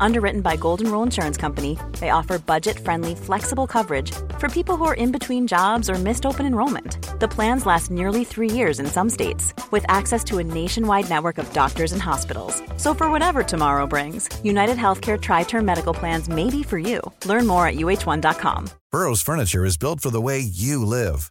[0.00, 4.84] Underwritten by Golden Rule Insurance Company, they offer budget friendly, flexible coverage for people who
[4.84, 6.98] are in between jobs or missed open enrollment.
[7.20, 11.38] The plans last nearly three years in some states, with access to a nationwide network
[11.38, 12.62] of doctors and hospitals.
[12.76, 17.00] So, for whatever tomorrow brings, United Healthcare Tri Term Medical Plans may be for you.
[17.24, 18.70] Learn more at uh1.com.
[18.92, 21.30] Burrow's furniture is built for the way you live.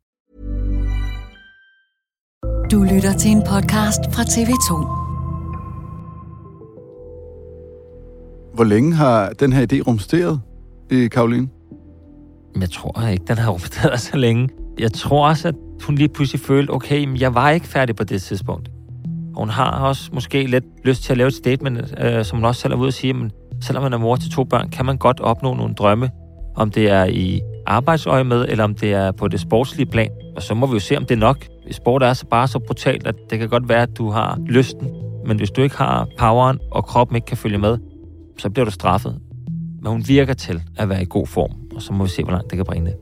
[2.71, 4.71] Du lytter til en podcast fra TV2.
[8.53, 10.41] Hvor længe har den her idé rumsteret
[11.11, 11.47] Karoline?
[12.61, 14.49] Jeg tror ikke, den har rumsteret så længe.
[14.79, 18.03] Jeg tror også, at hun lige pludselig følte, okay, men jeg var ikke færdig på
[18.03, 18.69] det tidspunkt.
[19.35, 22.45] Og hun har også måske lidt lyst til at lave et statement, øh, som hun
[22.45, 24.85] også selv er ude at sige, men selvom man er mor til to børn, kan
[24.85, 26.09] man godt opnå nogle drømme,
[26.55, 30.09] om det er i arbejdsøje med, eller om det er på det sportslige plan.
[30.35, 31.45] Og så må vi jo se, om det er nok.
[31.71, 34.87] Sport er så bare så brutalt, at det kan godt være, at du har lysten,
[35.25, 37.77] men hvis du ikke har poweren, og kroppen ikke kan følge med,
[38.37, 39.19] så bliver du straffet.
[39.81, 42.31] Men hun virker til at være i god form, og så må vi se, hvor
[42.31, 42.95] langt det kan bringe det.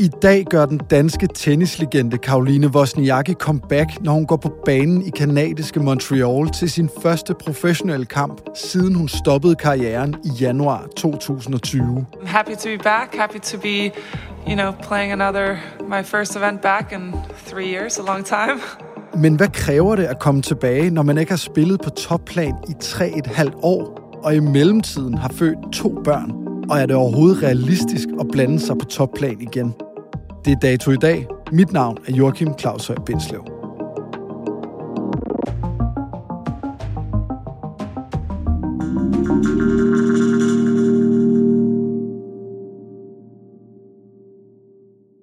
[0.00, 5.10] I dag gør den danske tennislegende Karoline Wozniacki comeback, når hun går på banen i
[5.10, 12.06] kanadiske Montreal til sin første professionelle kamp, siden hun stoppede karrieren i januar 2020.
[12.12, 13.90] I'm happy to be back, happy to be,
[14.48, 17.14] you know, playing another, my first event back in
[17.46, 18.60] three years, a long time.
[19.22, 22.72] Men hvad kræver det at komme tilbage, når man ikke har spillet på topplan i
[22.84, 26.32] 3,5 år, og i mellemtiden har født to børn?
[26.70, 29.74] Og er det overhovedet realistisk at blande sig på topplan igen?
[30.48, 31.26] Det er dato i dag.
[31.52, 33.44] Mit navn er Joachim Claus Høj Bindslev.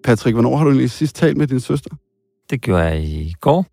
[0.03, 1.89] Patrick, hvornår har du egentlig sidst talt med din søster?
[2.49, 3.65] Det gjorde jeg i går.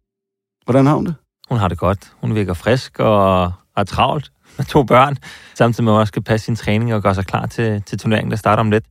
[0.65, 1.15] Hvordan har hun det?
[1.49, 2.13] Hun har det godt.
[2.21, 5.17] Hun virker frisk og er travlt med to børn,
[5.55, 7.99] samtidig med at hun også skal passe sin træning og gøre sig klar til, til
[7.99, 8.85] turneringen, der starter om lidt.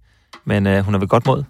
[0.46, 1.44] Men øh, hun er ved godt mod.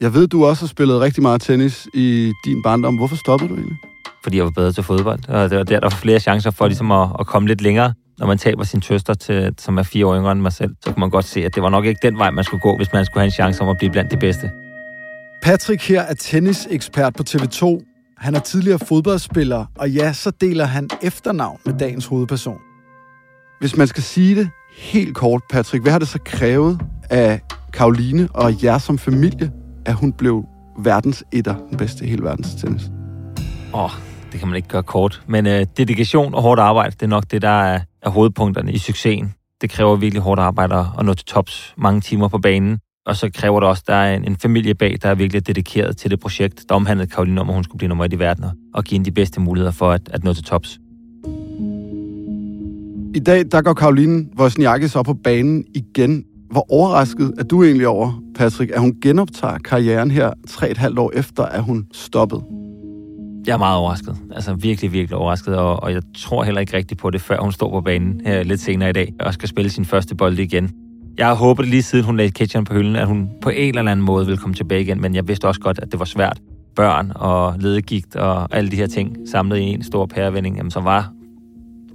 [0.00, 2.96] Jeg ved, du også har spillet rigtig meget tennis i din barndom.
[2.96, 3.76] Hvorfor stoppede du egentlig?
[4.22, 6.66] Fordi jeg var bedre til fodbold, og det var der, der var flere chancer for
[6.66, 7.94] ligesom at, at komme lidt længere.
[8.18, 10.92] Når man taber sin søster, til, som er fire år yngre end mig selv, så
[10.92, 12.88] kan man godt se, at det var nok ikke den vej, man skulle gå, hvis
[12.92, 14.50] man skulle have en chance om at blive blandt de bedste.
[15.42, 17.84] Patrick her er tennisekspert på TV2.
[18.18, 22.58] Han er tidligere fodboldspiller, og ja, så deler han efternavn med dagens hovedperson.
[23.60, 27.40] Hvis man skal sige det helt kort, Patrick, hvad har det så krævet af
[27.72, 29.52] Karoline og jer som familie,
[29.88, 30.44] at hun blev
[30.78, 32.90] verdens etter, den bedste i hele verdens tennis?
[33.74, 33.90] Åh, oh,
[34.32, 35.22] det kan man ikke gøre kort.
[35.26, 38.78] Men øh, dedikation og hårdt arbejde, det er nok det, der er, er hovedpunkterne i
[38.78, 39.34] succesen.
[39.60, 42.78] Det kræver virkelig hårdt arbejde at nå til tops mange timer på banen.
[43.06, 45.46] Og så kræver det også, at der er en, en familie bag, der er virkelig
[45.46, 48.18] dedikeret til det projekt, der omhandlede Karoline om, at hun skulle blive nummer et i
[48.18, 48.44] verden
[48.74, 50.78] og give hende de bedste muligheder for at, at nå til tops.
[53.14, 56.24] I dag, der går Karoline Wozniacki så på banen igen.
[56.50, 60.98] Hvor overrasket er du egentlig over, Patrick, at hun genoptager karrieren her tre et halvt
[60.98, 62.44] år efter, at hun stoppede?
[63.46, 64.16] Jeg er meget overrasket.
[64.34, 67.52] Altså virkelig, virkelig overrasket, og, og jeg tror heller ikke rigtigt på det, før hun
[67.52, 70.70] står på banen her lidt senere i dag og skal spille sin første bold igen.
[71.18, 73.90] Jeg har håbet lige siden hun lagde ketchup på hylden, at hun på en eller
[73.90, 76.40] anden måde ville komme tilbage igen, men jeg vidste også godt, at det var svært.
[76.76, 80.80] Børn og ledegigt og alle de her ting samlet i en stor pærevending, jamen, så
[80.80, 81.12] var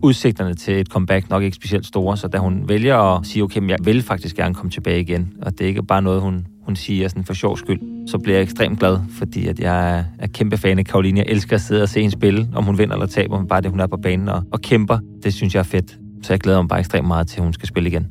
[0.04, 3.60] udsigterne til et comeback nok ikke specielt store, så da hun vælger at sige, okay,
[3.60, 6.48] men jeg vil faktisk gerne komme tilbage igen, og det er ikke bare noget, hun,
[6.66, 10.04] hun siger sådan for sjov skyld, så bliver jeg ekstremt glad, fordi at jeg er,
[10.20, 11.20] er kæmpe fan af Karoline.
[11.20, 13.62] Jeg elsker at sidde og se hende spille, om hun vinder eller taber, men bare
[13.62, 15.98] det, hun er på banen og, og kæmper, det synes jeg er fedt.
[16.24, 18.08] Så jeg glæder mig bare ekstremt meget til, at hun skal spille igen.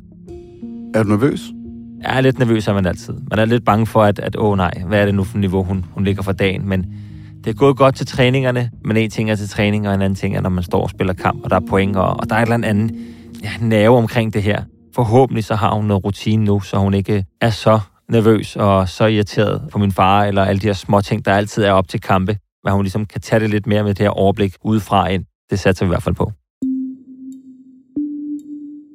[0.95, 1.41] Er du nervøs?
[2.01, 3.13] Jeg er lidt nervøs, er man altid.
[3.29, 5.63] Man er lidt bange for, at, at åh nej, hvad er det nu for niveau,
[5.63, 6.69] hun, hun ligger for dagen.
[6.69, 6.85] Men
[7.43, 10.15] det er gået godt til træningerne, men en ting er til træning, og en anden
[10.15, 12.35] ting er, når man står og spiller kamp, og der er point, og, og der
[12.35, 12.95] er et eller andet
[13.43, 14.63] ja, nerve omkring det her.
[14.95, 17.79] Forhåbentlig så har hun noget rutine nu, så hun ikke er så
[18.09, 21.63] nervøs og så irriteret på min far, eller alle de her små ting, der altid
[21.63, 22.37] er op til kampe.
[22.63, 25.25] Men hun ligesom kan tage det lidt mere med det her overblik udefra ind.
[25.49, 26.31] Det satser vi i hvert fald på.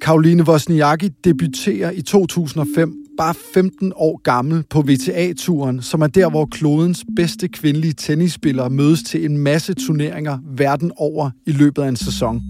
[0.01, 6.45] Karoline Wozniacki debuterer i 2005, bare 15 år gammel, på VTA-turen, som er der, hvor
[6.45, 11.95] klodens bedste kvindelige tennisspillere mødes til en masse turneringer verden over i løbet af en
[11.95, 12.41] sæson.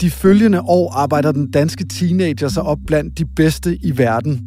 [0.00, 4.40] De følgende år arbejder den danske teenager sig op blandt de bedste i verden.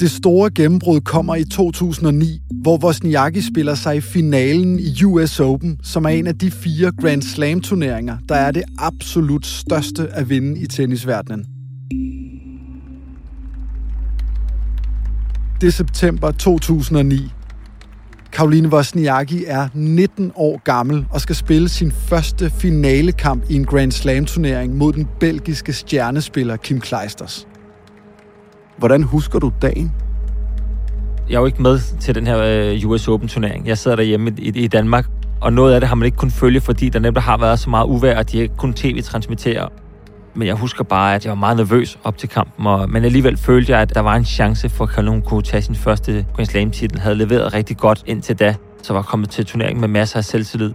[0.00, 5.78] Det store gennembrud kommer i 2009, hvor Wozniacki spiller sig i finalen i US Open,
[5.82, 10.60] som er en af de fire Grand Slam-turneringer, der er det absolut største at vinde
[10.60, 11.46] i tennisverdenen.
[15.60, 17.32] Det er september 2009.
[18.32, 23.92] Karoline Wozniacki er 19 år gammel og skal spille sin første finalekamp i en Grand
[23.92, 27.48] Slam-turnering mod den belgiske stjernespiller Kim Kleisters.
[28.76, 29.92] Hvordan husker du dagen?
[31.28, 33.66] Jeg er jo ikke med til den her øh, US Open-turnering.
[33.66, 35.06] Jeg sidder derhjemme i, i Danmark,
[35.40, 37.70] og noget af det har man ikke kunnet følge, fordi der nemlig har været så
[37.70, 39.68] meget uvær, at de ikke kun tv-transmittere.
[40.38, 43.36] Men jeg husker bare, at jeg var meget nervøs op til kampen, og, men alligevel
[43.36, 46.46] følte jeg, at der var en chance for, at Kalun kunne tage sin første Grand
[46.46, 46.98] Slam-titel.
[46.98, 50.72] Havde leveret rigtig godt indtil da, så var kommet til turneringen med masser af selvtillid.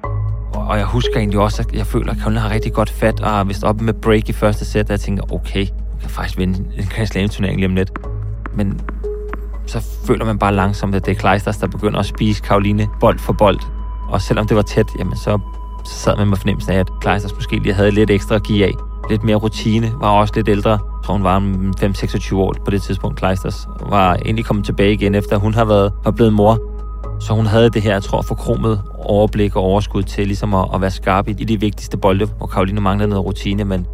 [0.54, 3.40] Og jeg husker egentlig også, at jeg føler, at Kalun har rigtig godt fat, og
[3.40, 6.38] er vist oppe med break i første sæt, og jeg tænker, okay, jeg kan faktisk
[6.38, 7.92] vinde en Grand Slam-turnering lige om lidt.
[8.56, 8.82] Men
[9.66, 13.20] så føler man bare langsomt, at det er Kleisters, der begynder at spise Karoline bold
[13.20, 13.60] for bold.
[14.10, 15.40] Og selvom det var tæt, jamen så,
[15.86, 18.66] så sad man med fornemmelsen af, at Kleisters måske lige havde lidt ekstra at give
[18.66, 18.74] af
[19.10, 20.72] lidt mere rutine, var også lidt ældre.
[20.72, 21.40] Jeg tror, hun var
[21.82, 23.68] 5-26 år på det tidspunkt, Kleisters.
[23.90, 26.60] Var endelig kommet tilbage igen, efter hun har været var blevet mor.
[27.20, 30.82] Så hun havde det her, jeg tror, forkromet overblik og overskud til ligesom at, at
[30.82, 33.88] være skarp i, de vigtigste bolde, hvor Karoline manglede noget rutine, men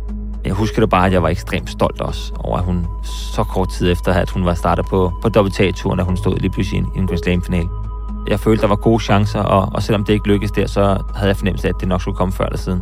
[0.45, 3.69] jeg husker det bare, at jeg var ekstremt stolt også over, at hun så kort
[3.69, 6.99] tid efter, at hun var startet på, på WTA-turen, at hun stod lige pludselig i
[6.99, 7.65] en Grand Slam-final.
[8.27, 10.81] Jeg følte, der var gode chancer, og, og selvom det ikke lykkedes der, så
[11.15, 12.81] havde jeg fornemmelse af, at det nok skulle komme før eller siden.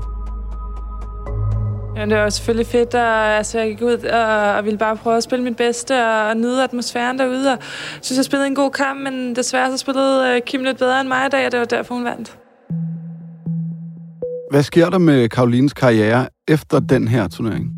[1.98, 5.18] Ja, det var selvfølgelig fedt, og altså, jeg gik ud og, og ville bare prøve
[5.18, 7.46] at spille mit bedste og, og nyde atmosfæren derude.
[7.46, 10.78] Og jeg synes, jeg spillede en god kamp, men desværre så spillede uh, Kim lidt
[10.78, 12.38] bedre end mig i dag, og det var derfor, hun vandt.
[14.52, 17.77] Hvad sker der med Karolines karriere efter den her turnering?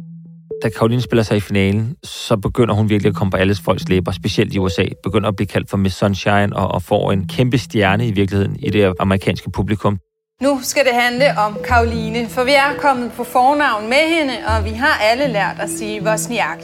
[0.64, 3.90] Da Karoline spiller sig i finalen, så begynder hun virkelig at komme på alles folks
[3.90, 4.86] læber, specielt i USA.
[5.04, 8.56] Begynder at blive kaldt for Miss Sunshine og, og får en kæmpe stjerne i virkeligheden
[8.60, 10.00] i det amerikanske publikum.
[10.42, 14.66] Nu skal det handle om Karoline, for vi er kommet på fornavn med hende, og
[14.66, 16.64] vi har alle lært at sige Vosniaki.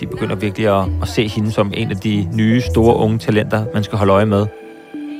[0.00, 3.64] De begynder virkelig at, at se hende som en af de nye, store, unge talenter,
[3.74, 4.46] man skal holde øje med.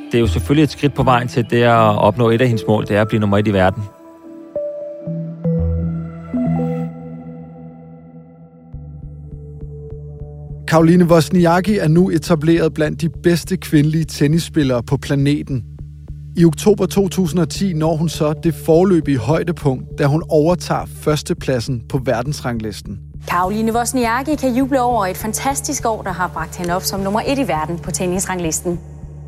[0.07, 2.65] Det er jo selvfølgelig et skridt på vejen til det at opnå et af hendes
[2.69, 3.83] mål, det er at blive nummer et i verden.
[10.73, 15.65] Karoline Wozniacki er nu etableret blandt de bedste kvindelige tennisspillere på planeten.
[16.37, 22.99] I oktober 2010 når hun så det forløbige højdepunkt, da hun overtager førstepladsen på verdensranglisten.
[23.29, 27.21] Karoline Wozniacki kan juble over et fantastisk år, der har bragt hende op som nummer
[27.27, 28.81] et i verden på tennisranglisten.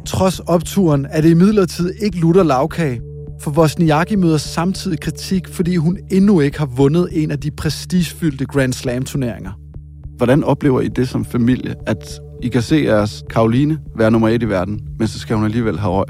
[0.06, 3.00] Trods opturen er det imidlertid ikke lutter lavkage,
[3.40, 8.46] for Wozniacki møder samtidig kritik, fordi hun endnu ikke har vundet en af de prestigefyldte
[8.46, 9.63] Grand Slam-turneringer.
[10.16, 14.42] Hvordan oplever I det som familie, at I kan se jeres Karoline være nummer et
[14.42, 16.04] i verden, men så skal hun alligevel have røg?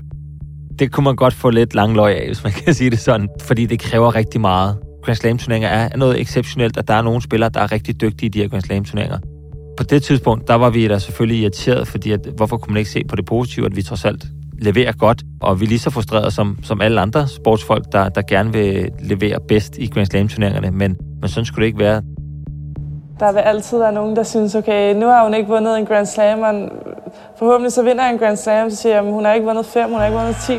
[0.79, 3.29] Det kunne man godt få lidt lang løg af, hvis man kan sige det sådan,
[3.43, 4.77] fordi det kræver rigtig meget.
[5.03, 8.29] Grand Slam-turneringer er noget exceptionelt, at der er nogle spillere, der er rigtig dygtige i
[8.29, 9.19] de her Grand Slam-turneringer.
[9.77, 12.91] På det tidspunkt, der var vi da selvfølgelig irriteret, fordi at, hvorfor kunne man ikke
[12.91, 14.27] se på det positive, at vi trods alt
[14.59, 18.23] leverer godt, og vi er lige så frustrerede som, som alle andre sportsfolk, der, der
[18.23, 22.03] gerne vil levere bedst i Grand Slam-turneringerne, men, men sådan skulle det ikke være.
[23.25, 26.07] Der vil altid være nogen, der synes, okay, nu har hun ikke vundet en Grand
[26.07, 26.55] Slam, og
[27.39, 29.99] forhåbentlig så vinder en Grand Slam, så siger jeg, hun har ikke vundet fem, hun
[29.99, 30.53] har ikke vundet 10.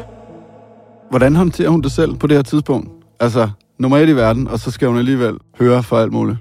[1.09, 2.89] Hvordan håndterer hun det selv på det her tidspunkt?
[3.19, 6.37] Altså, nummer et i verden, og så skal hun alligevel høre for alt muligt.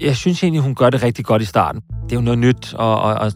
[0.00, 1.80] Jeg synes egentlig, hun gør det rigtig godt i starten.
[2.04, 3.32] Det er jo noget nyt, og, og, og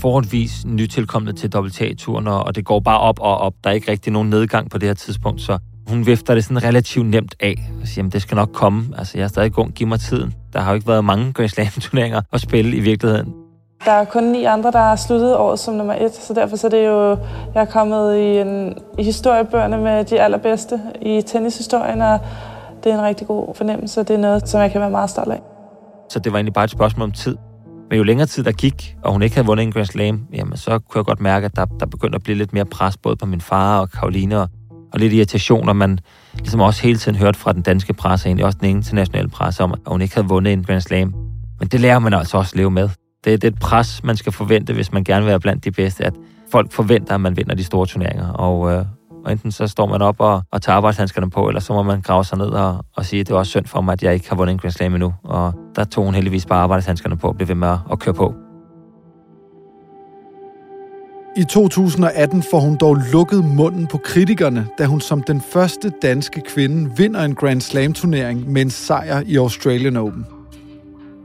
[0.00, 3.54] forholdsvis nytilkommet til WTA-turen, og, og det går bare op og op.
[3.64, 5.58] Der er ikke rigtig nogen nedgang på det her tidspunkt, så
[5.90, 7.70] hun vifter det sådan relativt nemt af.
[7.82, 8.84] Og siger, det skal nok komme.
[8.98, 10.34] Altså, jeg er stadig ung, giv mig tiden.
[10.52, 13.34] Der har jo ikke været mange Grand Slam-turneringer at spille i virkeligheden.
[13.84, 16.66] Der er kun ni andre, der har sluttet året som nummer et, så derfor så
[16.66, 17.10] er det jo,
[17.54, 22.18] jeg er kommet i, en, i historiebøgerne med de allerbedste i tennishistorien, og
[22.84, 25.32] det er en rigtig god fornemmelse, det er noget, som jeg kan være meget stolt
[25.32, 25.40] af.
[26.08, 27.36] Så det var egentlig bare et spørgsmål om tid.
[27.90, 30.56] Men jo længere tid der gik, og hun ikke havde vundet en Grand Slam, jamen
[30.56, 33.16] så kunne jeg godt mærke, at der, der begyndte at blive lidt mere pres, både
[33.16, 34.48] på min far og Karoline, og,
[34.92, 35.98] og lidt irritationer, man
[36.38, 39.72] ligesom også hele tiden hørt fra den danske presse, egentlig også den internationale presse, om
[39.72, 41.14] at hun ikke havde vundet en Grand Slam.
[41.58, 42.88] Men det lærer man altså også at leve med.
[43.24, 45.70] Det, det er et pres, man skal forvente, hvis man gerne vil være blandt de
[45.70, 46.12] bedste, at
[46.52, 48.28] folk forventer, at man vinder de store turneringer.
[48.28, 48.84] Og, øh,
[49.24, 52.00] og enten så står man op og, og tager arbejdshandskerne på, eller så må man
[52.00, 54.14] grave sig ned og, og sige, at det er også synd for mig, at jeg
[54.14, 55.14] ikke har vundet en Grand Slam endnu.
[55.24, 58.14] Og der tog hun heldigvis bare arbejdshandskerne på og blev ved med at, at køre
[58.14, 58.49] på.
[61.36, 66.40] I 2018 får hun dog lukket munden på kritikerne, da hun som den første danske
[66.40, 70.26] kvinde vinder en Grand Slam-turnering med en sejr i Australian Open.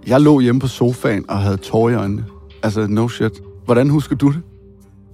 [0.08, 2.26] Jeg lå hjemme på sofaen og havde tårer i øjnene.
[2.64, 3.32] Altså, no shit.
[3.66, 4.42] Hvordan husker du det?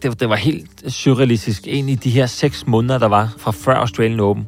[0.01, 1.67] det, det var helt surrealistisk.
[1.67, 4.47] En i de her seks måneder, der var fra før Australian Open.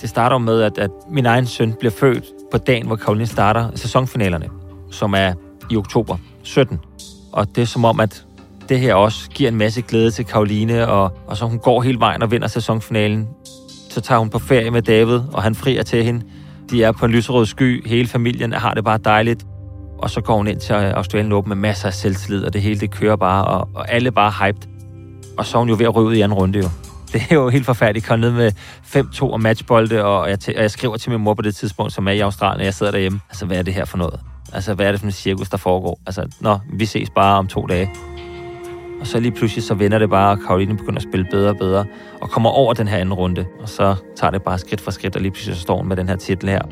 [0.00, 3.70] Det starter med, at, at min egen søn bliver født på dagen, hvor Karoline starter
[3.74, 4.48] sæsonfinalerne,
[4.90, 5.32] som er
[5.70, 6.78] i oktober 17.
[7.32, 8.24] Og det er som om, at
[8.68, 12.00] det her også giver en masse glæde til Karoline, og, og så hun går hele
[12.00, 13.28] vejen og vinder sæsonfinalen.
[13.90, 16.24] Så tager hun på ferie med David, og han frier til hende.
[16.70, 19.46] De er på en lyserød sky, hele familien har det bare dejligt.
[19.98, 22.80] Og så går hun ind til Australien Open med masser af selvtillid, og det hele
[22.80, 24.62] det kører bare, og, og alle bare hyped.
[25.38, 26.68] Og så er hun jo ved at ryge ud i anden runde jo.
[27.12, 28.06] Det er jo helt forfærdeligt.
[28.06, 28.52] Kom ned med
[28.96, 32.08] 5-2 og matchbolde, og jeg, og jeg skriver til min mor på det tidspunkt, som
[32.08, 33.20] er i Australien, og jeg sidder derhjemme.
[33.28, 34.20] Altså, hvad er det her for noget?
[34.52, 36.00] Altså, hvad er det for en cirkus, der foregår?
[36.06, 37.90] Altså, nå, vi ses bare om to dage.
[39.00, 41.56] Og så lige pludselig, så vender det bare, og Karoline begynder at spille bedre og
[41.56, 41.84] bedre,
[42.20, 43.46] og kommer over den her anden runde.
[43.60, 45.96] Og så tager det bare skridt for skridt, og lige pludselig så står hun med
[45.96, 46.62] den her titel her.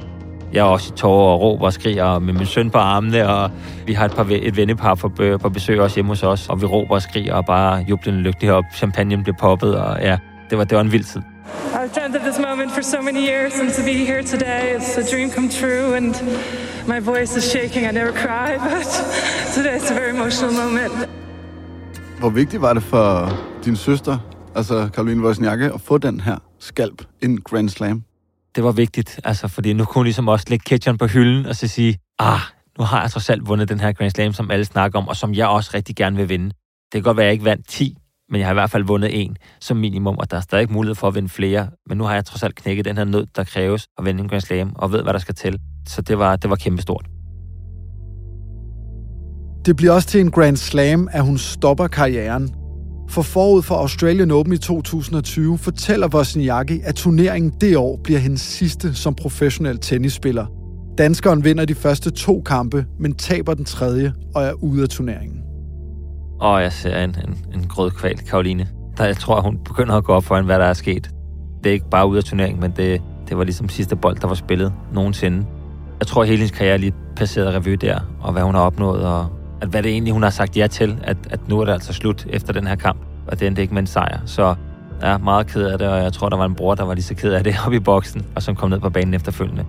[0.52, 3.50] Jeg er også i tårer og råber og skriger med min søn på armene, og
[3.86, 6.66] vi har et, par, et vennepar på, på besøg også hjemme hos os, og vi
[6.66, 8.64] råber og skriger og bare jublende lykkelige op.
[8.74, 10.18] Champagne bliver poppet, og ja,
[10.50, 11.22] det var, det var en vild tid.
[11.74, 14.98] I've dreamt of this moment for so many years, and to be here today it's
[14.98, 15.94] a dream come true.
[15.94, 16.14] And
[16.86, 17.86] my voice is shaking.
[17.86, 18.88] I never cry, but
[19.54, 20.92] today is a very emotional moment.
[22.18, 23.28] Hvor vigtigt var det for
[23.64, 24.18] din søster,
[24.54, 28.04] altså Karoline Wozniacki, at få den her skalp, en Grand Slam?
[28.56, 31.56] det var vigtigt, altså, fordi nu kunne hun ligesom også lægge ketchup på hylden og
[31.56, 32.40] så sige, ah,
[32.78, 35.16] nu har jeg trods alt vundet den her Grand Slam, som alle snakker om, og
[35.16, 36.46] som jeg også rigtig gerne vil vinde.
[36.46, 37.96] Det kan godt være, at jeg ikke vandt 10,
[38.30, 40.94] men jeg har i hvert fald vundet en som minimum, og der er stadig mulighed
[40.94, 41.68] for at vinde flere.
[41.88, 44.28] Men nu har jeg trods alt knækket den her nød, der kræves at vinde en
[44.28, 45.58] Grand Slam, og ved, hvad der skal til.
[45.86, 47.15] Så det var, det var kæmpestort.
[49.66, 52.54] Det bliver også til en Grand Slam, at hun stopper karrieren,
[53.08, 58.40] for forud for Australian Open i 2020 fortæller Wozniacki, at turneringen det år bliver hendes
[58.40, 60.46] sidste som professionel tennisspiller.
[60.98, 65.42] Danskeren vinder de første to kampe, men taber den tredje og er ude af turneringen.
[66.40, 68.68] Og jeg ser en, en, en grød kval, Karoline.
[68.98, 71.10] Der, jeg tror, hun begynder at gå op for, hvad der er sket.
[71.64, 74.28] Det er ikke bare ude af turneringen, men det, det var ligesom sidste bold, der
[74.28, 75.46] var spillet nogensinde.
[76.00, 79.35] Jeg tror, hele hendes karriere lige passeret revy der, og hvad hun har opnået, og
[79.62, 81.92] at hvad det egentlig, hun har sagt ja til, at, at nu er det altså
[81.92, 84.18] slut efter den her kamp, og det endte ikke med en sejr.
[84.26, 84.54] Så
[85.02, 86.94] jeg er meget ked af det, og jeg tror, der var en bror, der var
[86.94, 89.64] lige så ked af det oppe i boksen, og som kom ned på banen efterfølgende.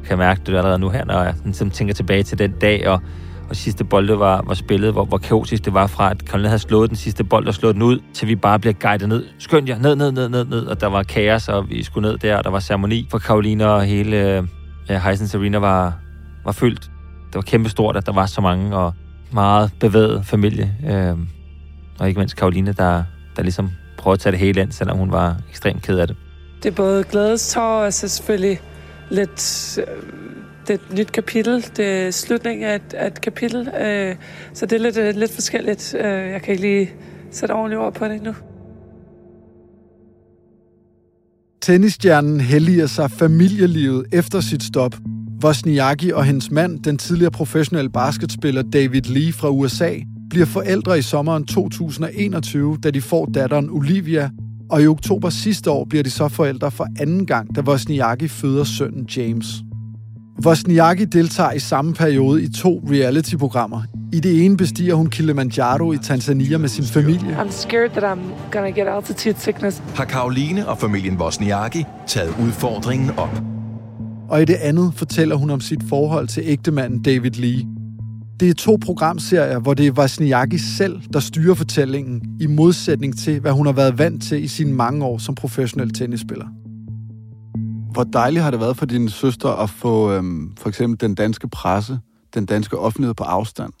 [0.00, 2.88] Jeg kan mærke det allerede nu her, når jeg sådan, tænker tilbage til den dag,
[2.88, 3.00] og,
[3.48, 6.58] og sidste bolde var, var spillet, hvor, hvor kaotisk det var fra, at Colin havde
[6.58, 9.24] slået den sidste bold og slået den ud, til vi bare bliver guidet ned.
[9.38, 12.18] Skynd jer, ned, ned, ned, ned, ned, og der var kaos, og vi skulle ned
[12.18, 14.42] der, og der var ceremoni for Karoline, og hele øh,
[14.88, 15.94] ja, Heisens Arena var,
[16.44, 16.90] var fyldt.
[17.26, 18.94] Det var kæmpestort, at der var så mange, og
[19.32, 20.74] meget bevæget familie.
[20.90, 21.16] Øh,
[21.98, 23.04] og ikke mindst Karoline, der,
[23.36, 26.16] der ligesom prøvede at tage det hele ind, selvom hun var ekstremt ked af det.
[26.62, 28.60] Det er både glædestår og så selvfølgelig
[29.10, 29.78] lidt...
[29.78, 30.02] Øh,
[30.66, 31.64] det er et nyt kapitel.
[31.76, 33.68] Det er slutningen af et, af et kapitel.
[33.80, 34.16] Øh,
[34.52, 35.94] så det er lidt, øh, lidt forskelligt.
[35.98, 36.90] Øh, jeg kan ikke lige
[37.30, 38.34] sætte ordentligt ord på det nu.
[41.60, 44.94] Tennisstjernen helliger sig familielivet efter sit stop–
[45.44, 49.92] Wozniacki og hendes mand, den tidligere professionelle basketspiller David Lee fra USA,
[50.30, 54.30] bliver forældre i sommeren 2021, da de får datteren Olivia,
[54.70, 58.64] og i oktober sidste år bliver de så forældre for anden gang, da Wozniacki føder
[58.64, 59.46] sønnen James.
[60.44, 63.82] Wozniacki deltager i samme periode i to reality-programmer.
[64.12, 67.40] I det ene bestiger hun Kilimanjaro i Tanzania med sin familie.
[67.40, 69.82] I'm scared that I'm gonna get altitude sickness.
[69.94, 73.55] Har Karoline og familien Wozniacki taget udfordringen op?
[74.28, 77.66] Og i det andet fortæller hun om sit forhold til ægtemanden David Lee.
[78.40, 83.40] Det er to programserier, hvor det er Wozniacki selv, der styrer fortællingen, i modsætning til,
[83.40, 86.46] hvad hun har været vant til i sine mange år som professionel tennisspiller.
[87.92, 91.48] Hvor dejligt har det været for din søster at få øhm, for eksempel den danske
[91.48, 91.98] presse,
[92.34, 93.72] den danske offentlighed på afstand?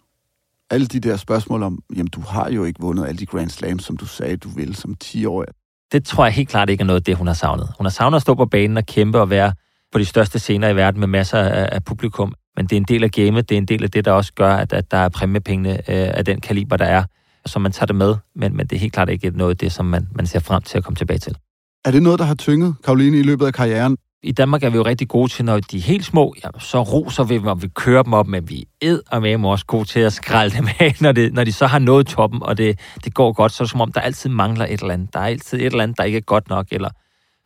[0.70, 3.84] Alle de der spørgsmål om, jamen du har jo ikke vundet alle de Grand Slams,
[3.84, 5.48] som du sagde, du ville som 10-årig.
[5.92, 7.68] Det tror jeg helt klart ikke er noget det, hun har savnet.
[7.78, 9.52] Hun har savnet at stå på banen og kæmpe og være
[9.92, 12.34] på de største scener i verden med masser af, af publikum.
[12.56, 14.32] Men det er en del af gamet, det er en del af det, der også
[14.32, 17.04] gør, at, at der er præmiepengene øh, af den kaliber, der er,
[17.46, 19.72] så man tager det med, men, men det er helt klart ikke noget af det,
[19.72, 21.36] som man, man ser frem til at komme tilbage til.
[21.84, 23.96] Er det noget, der har tynget Karoline i løbet af karrieren?
[24.22, 26.82] I Danmark er vi jo rigtig gode til, når de er helt små, jamen, så
[26.82, 29.84] roser vi dem, og vi kører dem op, men vi er og med også gode
[29.84, 32.80] til at skralde dem af, når, det, når de så har nået toppen, og det,
[33.04, 35.14] det går godt, så det som om, der altid mangler et eller andet.
[35.14, 36.90] Der er altid et eller andet, der ikke er godt nok, eller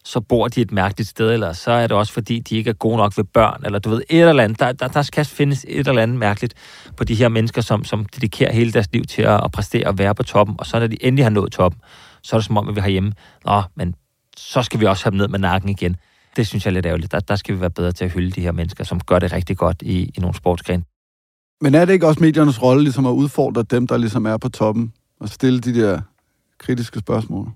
[0.05, 2.75] så bor de et mærkeligt sted, eller så er det også, fordi de ikke er
[2.75, 4.61] gode nok ved børn, eller du ved, et eller andet.
[4.61, 6.55] Der, der, der skal findes et eller andet mærkeligt
[6.97, 9.99] på de her mennesker, som, som dedikerer hele deres liv til at, at præstere og
[9.99, 11.81] være på toppen, og så når de endelig har nået toppen,
[12.23, 13.13] så er det som om, at vi har hjemme,
[13.45, 13.95] nå, men
[14.37, 15.97] så skal vi også have dem ned med nakken igen.
[16.37, 17.13] Det synes jeg er lidt ærgerligt.
[17.13, 19.33] Der, der skal vi være bedre til at hylde de her mennesker, som gør det
[19.33, 20.85] rigtig godt i, i nogle sportsgrene.
[21.61, 24.49] Men er det ikke også mediernes rolle ligesom at udfordre dem, der ligesom er på
[24.49, 26.01] toppen, og stille de der
[26.59, 27.53] kritiske spørgsmål?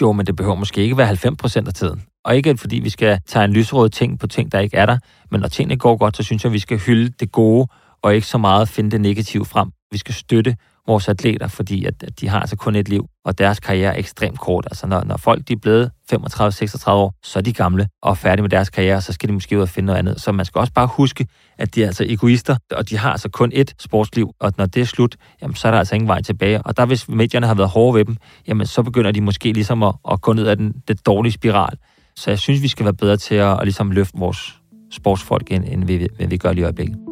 [0.00, 2.02] Jo, men det behøver måske ikke være 90 procent af tiden.
[2.24, 4.98] Og ikke fordi vi skal tage en lysrød ting på ting, der ikke er der,
[5.30, 7.66] men når tingene går godt, så synes jeg, at vi skal hylde det gode,
[8.02, 9.70] og ikke så meget finde det negative frem.
[9.90, 10.56] Vi skal støtte
[10.86, 13.98] vores atleter, fordi at, at de har altså kun et liv, og deres karriere er
[13.98, 14.66] ekstremt kort.
[14.70, 18.42] Altså når, når folk de er blevet 35-36 år, så er de gamle og færdige
[18.42, 20.20] med deres karriere, så skal de måske ud og finde noget andet.
[20.20, 21.26] Så man skal også bare huske,
[21.58, 24.80] at de er altså egoister, og de har altså kun et sportsliv, og når det
[24.80, 26.62] er slut, jamen, så er der altså ingen vej tilbage.
[26.62, 28.16] Og der, hvis medierne har været hårde ved dem,
[28.48, 31.76] jamen, så begynder de måske ligesom at, at gå ned ad den, den dårlige spiral.
[32.16, 34.60] Så jeg synes, vi skal være bedre til at, at ligesom løfte vores
[34.90, 37.09] sportsfolk, end, end vi, end vi gør lige i øjeblikket.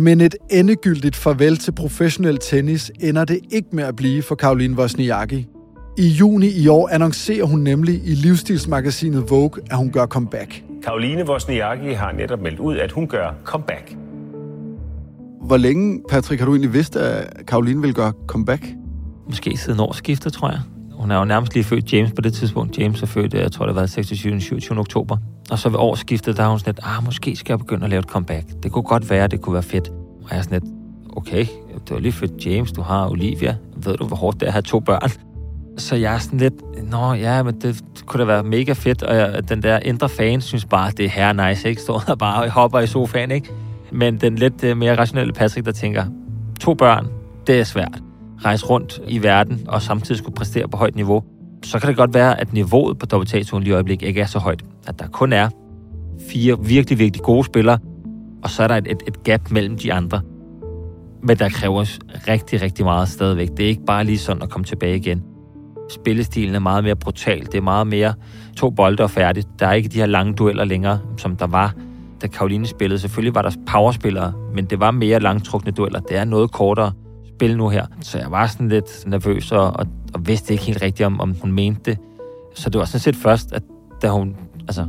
[0.00, 4.76] Men et endegyldigt farvel til professionel tennis ender det ikke med at blive for Karoline
[4.76, 5.46] Wozniacki.
[5.98, 10.64] I juni i år annoncerer hun nemlig i livsstilsmagasinet Vogue, at hun gør comeback.
[10.82, 13.96] Karoline Wozniacki har netop meldt ud, at hun gør comeback.
[15.42, 18.66] Hvor længe, Patrick, har du egentlig vidst, at Karoline vil gøre comeback?
[19.26, 20.60] Måske siden årsskiftet, tror jeg.
[21.00, 22.78] Hun er jo nærmest lige født James på det tidspunkt.
[22.78, 24.40] James er født, øh, jeg tror det var 26.
[24.40, 24.78] 27.
[24.78, 25.16] oktober.
[25.50, 27.90] Og så ved årsskiftet, der har hun sådan lidt, ah, måske skal jeg begynde at
[27.90, 28.46] lave et comeback.
[28.62, 29.88] Det kunne godt være, det kunne være fedt.
[30.24, 30.72] Og jeg er sådan lidt,
[31.16, 31.46] okay,
[31.88, 33.56] du har lige født James, du har Olivia.
[33.76, 35.10] Ved du, hvor hårdt det er at have to børn?
[35.78, 36.54] Så jeg er sådan lidt,
[36.90, 39.02] nå ja, men det, kunne da være mega fedt.
[39.02, 41.82] Og jeg, den der indre fan synes bare, det er her nice, ikke?
[41.82, 43.50] Står der bare og hopper i sofaen, ikke?
[43.92, 46.04] Men den lidt øh, mere rationelle Patrick, der tænker,
[46.60, 47.06] to børn,
[47.46, 48.02] det er svært.
[48.44, 51.22] Rejse rundt i verden og samtidig skulle præstere på højt niveau.
[51.64, 54.38] Så kan det godt være, at niveauet på WTA lige i øjeblikket ikke er så
[54.38, 54.64] højt.
[54.86, 55.48] At der kun er
[56.30, 57.78] fire virkelig, virkelig gode spillere,
[58.42, 60.20] og så er der et, et, et gap mellem de andre.
[61.22, 61.98] Men der kræver
[62.28, 63.48] rigtig, rigtig meget stadigvæk.
[63.56, 65.22] Det er ikke bare lige sådan at komme tilbage igen.
[65.90, 67.46] Spillestilen er meget mere brutal.
[67.46, 68.14] Det er meget mere
[68.56, 69.48] to bolde og færdigt.
[69.58, 71.74] Der er ikke de her lange dueller længere, som der var,
[72.22, 72.98] da Karoline spillede.
[72.98, 76.00] Selvfølgelig var der powerspillere, men det var mere langtrukne dueller.
[76.00, 76.92] Det er noget kortere
[77.40, 77.86] spille nu her.
[78.00, 81.34] Så jeg var sådan lidt nervøs og, og, og vidste ikke helt rigtigt, om, om
[81.40, 81.98] hun mente det.
[82.54, 83.62] Så det var sådan set først, at
[84.02, 84.36] da hun
[84.68, 84.86] altså,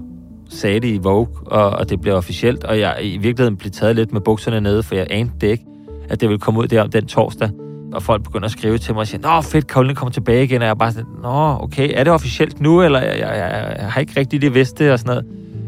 [0.49, 3.95] sagde det i Vogue, og, og det blev officielt, og jeg i virkeligheden blev taget
[3.95, 5.65] lidt med bukserne nede, for jeg anede det ikke,
[6.09, 7.49] at det ville komme ud der om den torsdag,
[7.93, 10.61] og folk begynder at skrive til mig og siger, Nå, fedt, Karoline kommer tilbage igen,
[10.61, 13.75] og jeg er bare sådan, Nå, okay, er det officielt nu, eller jeg, jeg, jeg,
[13.79, 15.25] jeg har ikke rigtig lige vidst det, og sådan noget.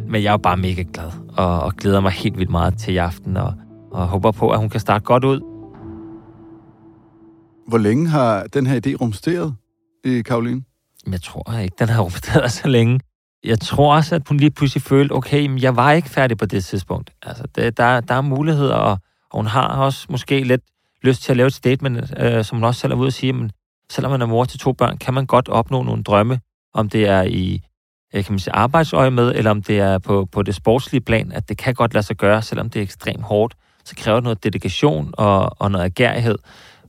[0.08, 2.98] Men jeg er bare mega glad, og, og glæder mig helt vildt meget til i
[2.98, 3.54] aften, og,
[3.91, 5.53] og håber på, at hun kan starte godt ud.
[7.67, 9.56] Hvor længe har den her idé rumsteret
[10.06, 10.63] i Karoline?
[11.12, 12.99] Jeg tror ikke, den har rumsteret så længe
[13.43, 16.45] jeg tror også, at hun lige pludselig følte, okay, men jeg var ikke færdig på
[16.45, 17.12] det tidspunkt.
[17.21, 18.97] Altså, det, der, der er muligheder, og,
[19.32, 20.62] og hun har også måske lidt
[21.02, 23.34] lyst til at lave et statement, øh, som hun også selv er ude at sige,
[23.34, 23.52] men
[23.91, 26.39] selvom man er mor til to børn, kan man godt opnå nogle drømme,
[26.73, 27.62] om det er i
[28.15, 31.32] øh, kan man sige, arbejdsøje med, eller om det er på, på det sportslige plan,
[31.32, 33.56] at det kan godt lade sig gøre, selvom det er ekstremt hårdt.
[33.86, 36.38] Så kræver det noget dedikation og, og noget agerighed.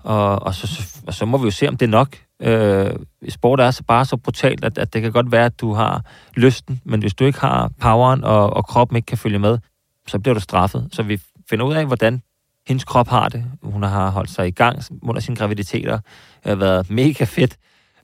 [0.04, 2.16] Og, og, så, og så må vi jo se, om det er nok.
[2.42, 2.90] Øh,
[3.28, 6.04] sport er så bare så brutalt, at, at det kan godt være, at du har
[6.36, 9.58] lysten, men hvis du ikke har poweren, og, og kroppen ikke kan følge med,
[10.06, 10.88] så bliver du straffet.
[10.92, 12.22] Så vi finder ud af, hvordan
[12.66, 13.44] hendes krop har det.
[13.62, 15.98] Hun har holdt sig i gang under sin graviditeter,
[16.44, 17.56] har været mega fedt.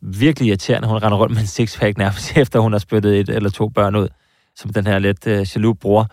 [0.02, 0.88] Virkelig irriterende.
[0.88, 3.96] Hun render rundt med en sixpack nærmest efter, hun har spyttet et eller to børn
[3.96, 4.08] ud,
[4.56, 6.08] som den her lidt øh, jaloux bror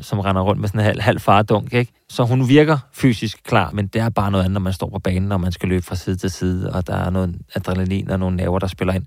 [0.00, 1.92] som render rundt med sådan en halv, halv fardunk, ikke?
[2.08, 4.98] Så hun virker fysisk klar, men det er bare noget andet, når man står på
[4.98, 8.18] banen, når man skal løbe fra side til side, og der er noget adrenalin og
[8.18, 9.04] nogle nerver, der spiller ind.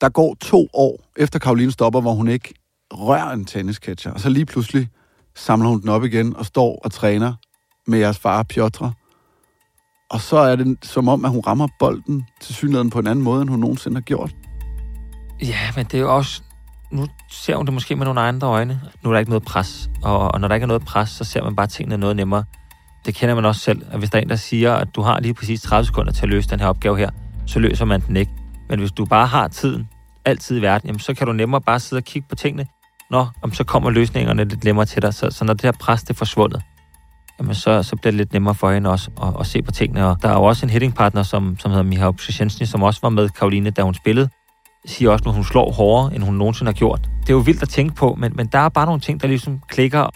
[0.00, 2.54] Der går to år efter Karoline stopper, hvor hun ikke
[2.92, 4.88] rører en tennisketcher, og så lige pludselig
[5.34, 7.34] samler hun den op igen og står og træner
[7.86, 8.84] med jeres far, Piotr.
[10.10, 13.24] Og så er det som om, at hun rammer bolden til synligheden på en anden
[13.24, 14.34] måde, end hun nogensinde har gjort.
[15.42, 16.42] Ja, men det er jo også
[16.94, 18.80] nu ser hun det måske med nogle andre øjne.
[19.02, 21.24] Nu er der ikke noget pres, og, og når der ikke er noget pres, så
[21.24, 22.44] ser man bare tingene noget nemmere.
[23.06, 25.20] Det kender man også selv, at hvis der er en, der siger, at du har
[25.20, 27.10] lige præcis 30 sekunder til at løse den her opgave her,
[27.46, 28.32] så løser man den ikke.
[28.68, 29.88] Men hvis du bare har tiden,
[30.24, 32.66] altid i verden, jamen, så kan du nemmere bare sidde og kigge på tingene
[33.10, 35.14] nå, om så kommer løsningerne lidt nemmere til dig.
[35.14, 36.62] Så, så når det her pres det er forsvundet,
[37.38, 40.06] jamen så, så bliver det lidt nemmere for hende også at, at se på tingene.
[40.06, 43.08] Og der er jo også en hittingpartner, som, som hedder Mihail Przesjensny, som også var
[43.08, 44.28] med Karoline, da hun spillede.
[44.86, 47.00] Siger også, at hun slår hårdere, end hun nogensinde har gjort.
[47.20, 49.28] Det er jo vildt at tænke på, men, men der er bare nogle ting, der
[49.28, 50.08] ligesom klikker.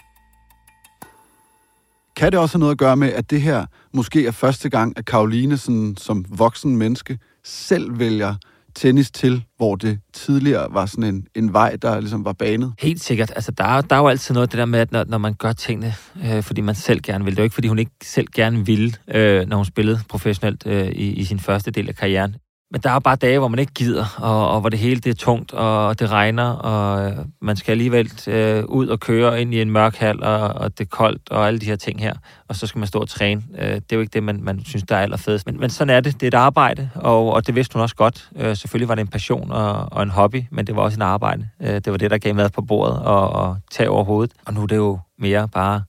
[2.15, 4.93] Kan det også have noget at gøre med, at det her måske er første gang,
[4.97, 8.35] at Karoline sådan, som voksen menneske selv vælger
[8.75, 12.73] tennis til, hvor det tidligere var sådan en, en vej, der ligesom var banet?
[12.79, 13.31] Helt sikkert.
[13.35, 15.17] Altså, der, er, der er jo altid noget af det der med, at når, når
[15.17, 15.93] man gør tingene,
[16.25, 17.33] øh, fordi man selv gerne vil.
[17.33, 20.63] Det er jo ikke, fordi hun ikke selv gerne ville, øh, når hun spillede professionelt
[20.65, 22.35] øh, i, i sin første del af karrieren.
[22.71, 25.09] Men der er bare dage, hvor man ikke gider, og, og hvor det hele det
[25.09, 29.53] er tungt, og det regner, og øh, man skal alligevel øh, ud og køre ind
[29.53, 32.13] i en mørk hal, og, og det er koldt, og alle de her ting her.
[32.47, 33.43] Og så skal man stå og træne.
[33.57, 35.45] Øh, det er jo ikke det, man, man synes, der er allerfedest.
[35.45, 36.13] Men, men sådan er det.
[36.13, 38.29] Det er et arbejde, og, og det vidste hun også godt.
[38.35, 41.01] Øh, selvfølgelig var det en passion og, og en hobby, men det var også en
[41.01, 41.49] arbejde.
[41.61, 44.33] Øh, det var det, der gav mad på bordet og, og tag over hovedet.
[44.45, 45.83] Og nu er det jo mere bare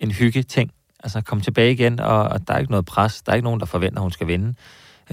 [0.00, 0.70] en hygge ting.
[1.04, 3.22] Altså komme tilbage igen, og, og der er ikke noget pres.
[3.22, 4.54] Der er ikke nogen, der forventer, at hun skal vinde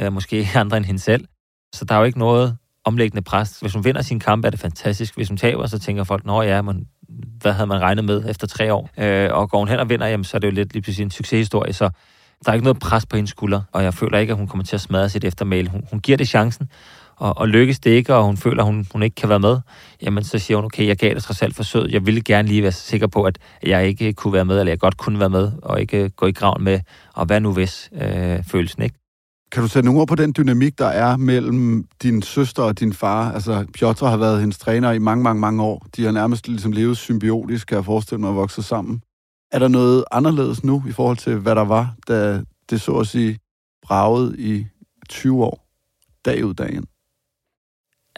[0.02, 1.26] øh, måske andre end hende selv.
[1.76, 3.60] Så der er jo ikke noget omlæggende pres.
[3.60, 5.16] Hvis hun vinder sin kamp, er det fantastisk.
[5.16, 6.88] Hvis hun taber, så tænker folk, nå ja, men
[7.42, 8.90] hvad havde man regnet med efter tre år?
[8.98, 11.06] Øh, og går hun hen og vinder, jamen, så er det jo lidt lige pludselig
[11.06, 11.74] en succeshistorie.
[11.74, 11.90] Så
[12.46, 14.64] der er ikke noget pres på hendes skulder, og jeg føler ikke, at hun kommer
[14.64, 15.68] til at smadre sit eftermæl.
[15.68, 16.70] Hun, hun giver det chancen,
[17.16, 19.60] og, og lykkes det ikke, og hun føler, at hun, hun ikke kan være med,
[20.02, 21.92] jamen så siger hun, okay, jeg gav det trods alt forsøg.
[21.92, 24.80] Jeg ville gerne lige være sikker på, at jeg ikke kunne være med, eller jeg
[24.80, 26.80] godt kunne være med, og ikke gå i graven med,
[27.14, 29.07] og hvad nu hvis øh, følelsen, ikke?
[29.52, 32.94] Kan du sætte nogle ord på den dynamik, der er mellem din søster og din
[32.94, 33.32] far?
[33.32, 35.86] Altså, Piotr har været hendes træner i mange, mange, mange år.
[35.96, 39.02] De har nærmest ligesom levet symbiotisk, kan jeg forestille mig, at vokse sammen.
[39.52, 43.08] Er der noget anderledes nu i forhold til, hvad der var, da det så at
[43.08, 43.40] sige
[43.84, 44.66] bragede i
[45.10, 45.68] 20 år,
[46.26, 46.86] dag ud dagen?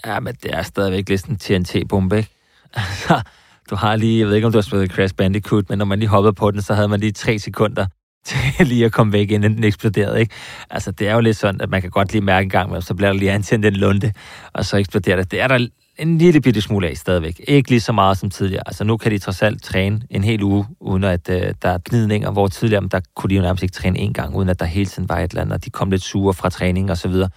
[0.05, 2.29] Ja, men det er stadigvæk lidt en TNT-bombe, ikke?
[2.73, 3.21] Altså,
[3.69, 5.99] du har lige, jeg ved ikke, om du har spillet Crash Bandicoot, men når man
[5.99, 7.85] lige hoppede på den, så havde man lige tre sekunder
[8.25, 10.19] til lige at komme væk, inden den eksploderede.
[10.19, 10.36] Ikke?
[10.69, 12.93] Altså, det er jo lidt sådan, at man kan godt lige mærke en gang, så
[12.93, 14.13] bliver der lige antændt en lunde,
[14.53, 15.32] og så eksploderer det.
[15.32, 15.67] Det er der
[15.99, 17.41] en lille bitte smule af stadigvæk.
[17.47, 18.63] Ikke lige så meget som tidligere.
[18.65, 21.77] Altså, nu kan de trods alt træne en hel uge, uden at øh, der er
[21.89, 24.65] gnidninger, hvor tidligere, der kunne de jo nærmest ikke træne en gang, uden at der
[24.65, 27.08] hele tiden var et eller andet, og de kom lidt sure fra træning og så
[27.08, 27.29] videre.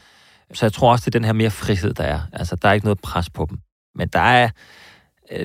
[0.54, 2.20] Så jeg tror også, det er den her mere frihed, der er.
[2.32, 3.58] Altså, der er ikke noget pres på dem.
[3.94, 4.48] Men der er,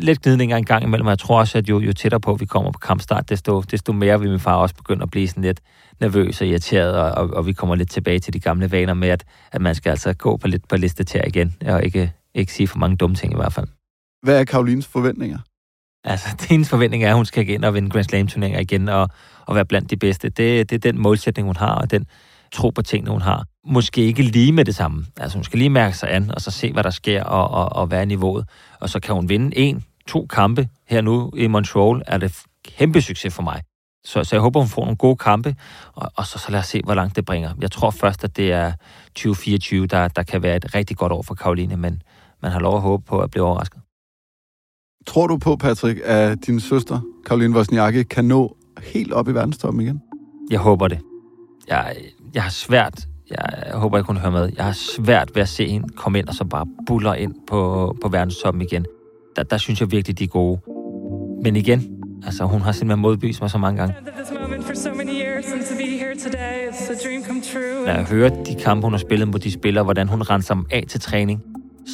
[0.02, 2.46] lidt gnidninger en gang imellem, og jeg tror også, at jo, jo tættere på vi
[2.46, 5.62] kommer på kampstart, desto, desto mere vil min far også begynde at blive sådan lidt
[6.00, 9.10] nervøs og irriteret, og, og, og vi kommer lidt tilbage til de gamle vaner med,
[9.10, 12.54] at, at man skal altså gå på lidt på liste til igen, og ikke, ikke
[12.54, 13.68] sige for mange dumme ting i hvert fald.
[14.24, 15.40] Hvad er Karolines forventninger?
[16.04, 19.10] Altså, hendes forventning er, at hun skal igen og vinde Grand Slam-turneringer igen, og,
[19.46, 20.30] og være blandt de bedste.
[20.30, 22.06] Det, det er den målsætning, hun har, og den
[22.52, 23.46] tro på tingene, hun har.
[23.66, 25.06] Måske ikke lige med det samme.
[25.18, 27.76] Altså, hun skal lige mærke sig an, og så se, hvad der sker, og, og,
[27.82, 28.46] og hvad er niveauet.
[28.80, 33.02] Og så kan hun vinde en, to kampe her nu i Montreal, er det kæmpe
[33.02, 33.62] succes for mig.
[34.06, 35.56] Så, så jeg håber, hun får nogle gode kampe,
[35.94, 37.54] og, og så, så lad os se, hvor langt det bringer.
[37.62, 38.72] Jeg tror først, at det er
[39.08, 42.02] 2024, der, der kan være et rigtig godt år for Karoline, men
[42.42, 43.82] man har lov at håbe på at blive overrasket.
[45.08, 49.82] Tror du på, Patrick, at din søster, Karoline Wozniacki, kan nå helt op i verdenstoppen
[49.82, 50.02] igen?
[50.52, 51.00] Jeg håber det.
[51.68, 51.96] Jeg,
[52.38, 55.68] jeg har svært, jeg, håber, jeg kunne høre med, jeg har svært ved at se
[55.68, 58.86] hende komme ind og så bare buller ind på, på verdenstoppen igen
[59.38, 60.60] der, der synes jeg virkelig, de er gode.
[61.44, 63.96] Men igen, altså hun har simpelthen modbevist mig så mange gange.
[67.86, 70.66] Når jeg hører de kampe, hun har spillet mod de spillere, hvordan hun renser dem
[70.72, 71.44] af til træning,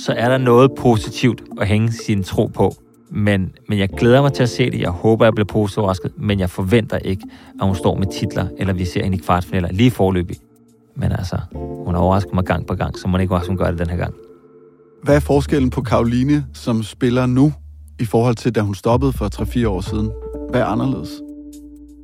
[0.06, 2.74] så er der noget positivt at hænge sin tro på.
[3.16, 4.82] Men, men jeg glæder mig til at se det.
[4.82, 7.24] Jeg håber, jeg bliver positivt overrasket, men jeg forventer ikke,
[7.62, 10.38] at hun står med titler, eller vi ser hende i kvartfinaler lige forløbig.
[10.96, 11.38] Men altså,
[11.86, 13.90] hun har overrasket mig gang på gang, så må ikke også hun gør det den
[13.90, 14.14] her gang.
[15.04, 17.54] Hvad er forskellen på Karoline, som spiller nu,
[18.00, 20.12] i forhold til, da hun stoppede for 3-4 år siden?
[20.50, 21.10] Hvad er anderledes?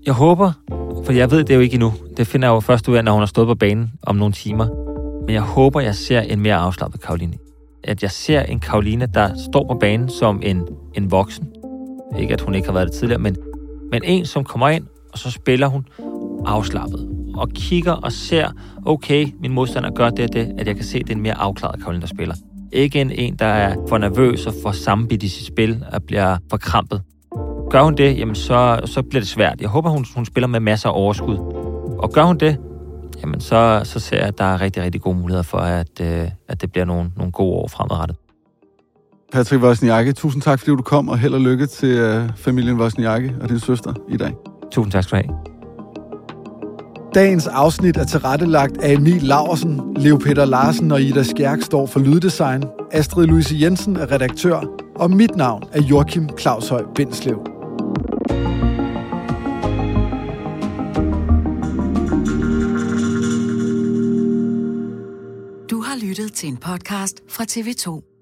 [0.05, 0.51] Jeg håber,
[1.05, 1.93] for jeg ved det jo ikke endnu.
[2.17, 4.33] Det finder jeg jo først ud af, når hun har stået på banen om nogle
[4.33, 4.67] timer.
[5.25, 7.37] Men jeg håber, jeg ser en mere afslappet Karoline.
[7.83, 11.47] At jeg ser en Karoline, der står på banen som en, en voksen.
[12.19, 13.35] Ikke at hun ikke har været det tidligere, men,
[13.91, 15.85] men en, som kommer ind, og så spiller hun
[16.45, 17.09] afslappet.
[17.35, 18.47] Og kigger og ser,
[18.85, 21.23] okay, min modstander gør det og det, at jeg kan se, at det er en
[21.23, 22.35] mere afklaret Karoline, der spiller.
[22.71, 26.37] Ikke en, en, der er for nervøs og for sammenbidt i sit spil og bliver
[26.49, 27.01] forkrampet.
[27.69, 29.61] Gør hun det, jamen så, så bliver det svært.
[29.61, 31.37] Jeg håber, hun, hun spiller med masser af overskud.
[31.99, 32.57] Og gør hun det,
[33.21, 36.29] jamen så, så ser jeg, at der er rigtig, rigtig gode muligheder for, at, øh,
[36.47, 38.17] at det bliver nogle, nogle gode år fremadrettet.
[39.31, 43.29] Patrick Wozniacki, tusind tak, fordi du kom, og held og lykke til øh, familien Wozniacki
[43.41, 44.33] og din søster i dag.
[44.71, 45.37] Tusind tak skal du have.
[47.15, 51.99] Dagens afsnit er tilrettelagt af Emil Laversen, Leo Peter Larsen og Ida Skærk står for
[51.99, 52.63] lyddesign.
[52.91, 54.59] Astrid Louise Jensen er redaktør,
[54.95, 57.58] Og mit navn er Joachim Claushøj Bindslev.
[66.39, 68.18] Til en podcast fra TV2.